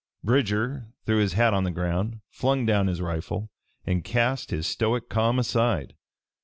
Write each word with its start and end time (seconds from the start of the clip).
Bridger 0.23 0.87
threw 1.05 1.17
his 1.19 1.33
hat 1.33 1.53
on 1.53 1.63
the 1.63 1.69
ground, 1.69 2.21
flung 2.31 2.65
down 2.65 2.87
his 2.87 2.99
rifle 3.01 3.51
and 3.85 4.03
cast 4.03 4.49
his 4.49 4.65
stoic 4.65 5.09
calm 5.09 5.37
aside. 5.37 5.93